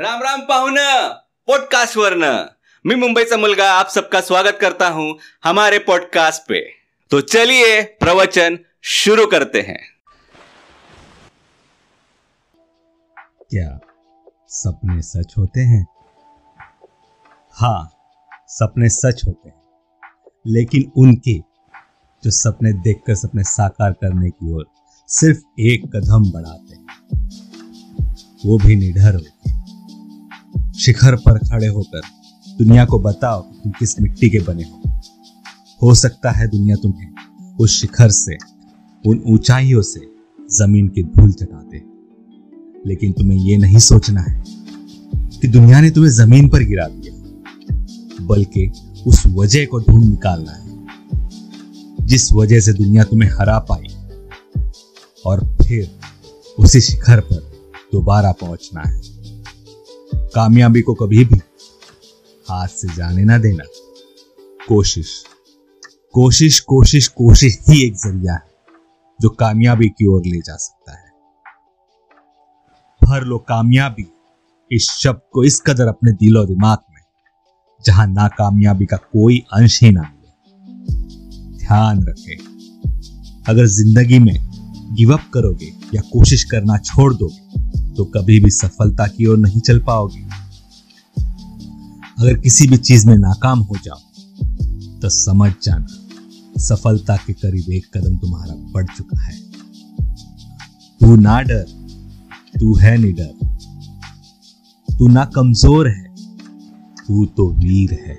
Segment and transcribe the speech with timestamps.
[0.00, 0.76] राम राम पाहुन
[1.46, 2.48] पॉडकास्ट वरन
[2.86, 6.60] मी मुंबईचा मुलगा, आप सबका स्वागत करता हूँ हमारे पॉडकास्ट पे.
[7.10, 9.78] तो चलिए, प्रवचन शुरू करते हैं.
[13.50, 13.78] क्या
[14.48, 15.86] सपने सच होते हैं?
[17.52, 17.96] हाँ
[18.48, 19.62] सपने सच होते हैं.
[20.46, 21.38] लेकिन उनके,
[22.24, 24.66] जो सपने देखकर, सपने साकार करने की ओर
[25.08, 26.86] सिर्फ़ एक कदम बढ़ाते हैं,
[28.46, 29.55] वो भी निडर होकर
[30.76, 32.00] शिखर पर खड़े होकर,
[32.58, 34.82] दुनिया को बताओ कि तुम किस मिट्टी के बने हो।
[35.82, 38.36] हो सकता है दुनिया तुम्हें उस शिखर से,
[39.04, 40.00] उन ऊंचाइयों से
[40.56, 41.82] ज़मीन की धूल चटाते
[42.86, 44.44] लेकिन तुम्हें यह नहीं सोचना है
[45.40, 47.14] कि दुनिया ने तुम्हें ज़मीन पर गिरा दिया,
[48.26, 48.70] बल्कि
[49.06, 50.86] उस वजह को ढूंढ निकालना है,
[52.06, 53.86] जिस वजह से दुनिया तुम्हें हरा पाई,
[55.26, 55.90] और फिर
[56.58, 57.40] उसी शिखर पर
[57.92, 59.00] दोबारा पहुँचना है।
[60.36, 61.36] कामयाबी को कभी भी
[62.46, 63.64] हाथ से जाने ना देना।
[64.68, 65.12] कोशिश।
[66.14, 68.42] कोशिश कोशिश कोशिश ही एक ज़रिया है,
[69.20, 71.04] जो कामयाबी की ओर ले जा सकता है।
[73.02, 74.06] भर लो कामयाबी
[74.70, 77.02] इस शब्द को इस कदर अपने दिलो दिमाग में,
[77.84, 82.36] जहाँ नाकामयाबी का कोई अंश ही ना मिले। ध्यान रखें,
[83.48, 84.36] अगर ज़िंदगी में
[84.94, 87.45] गिव अप करोगे या कोशिश करना छोड़ दोगे
[87.96, 90.24] तो कभी भी सफलता की ओर नहीं चल पाओगे।
[92.18, 93.98] अगर किसी भी चीज़ में नाकाम हो जाओ
[95.00, 95.86] तो समझ जाना,
[96.58, 99.36] सफलता के करीब एक कदम तुम्हारा बढ़ चुका है।
[101.00, 101.64] तू ना डर,
[102.54, 103.34] तू है निडर।
[104.88, 106.04] तू ना कमज़ोर है,
[106.98, 108.14] तू तो वीर है।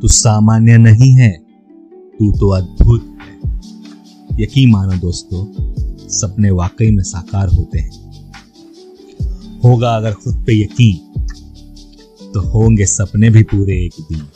[0.00, 1.30] तू सामान्य नहीं है,
[2.18, 5.44] तू तो अद्भुत है। यकीन मानो दोस्तों,
[6.10, 8.05] सपने वाकई में साकार होते हैं।
[9.66, 11.12] होगा अगर खुद पे यकीन।
[12.34, 14.28] तो होंगे सपने भी पूरे एक दिन।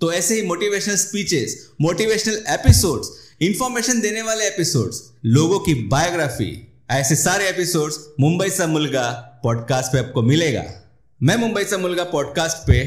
[0.00, 3.08] तो ऐसे ही motivational speeches motivational episodes
[3.42, 6.50] information देने वाले एपिसोड्स लोगों की बायोग्राफी
[6.90, 9.08] ऐसे सारे एपिसोड्स मुंबई सा मुलगा
[9.42, 10.64] पॉडकास्ट पे आपको मिलेगा।
[11.22, 12.78] मैं मुंबई सा मुलगा पॉडकास्ट पे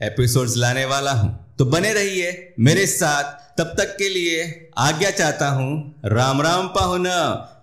[0.00, 5.48] एपिसोड्स लाने वाला हूँ। तो बने रहिए मेरे साथ। तब तक के लिए आज्ञा चाहता
[5.48, 7.04] हूँ, राम राम पाहुन।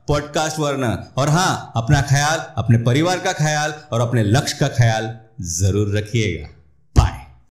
[0.07, 5.15] पॉडकास्ट वर्नर और हाँ अपना ख्याल, अपने परिवार का ख्याल और अपने लक्ष्य का ख्याल
[5.41, 6.47] ज़रूर रखिएगा।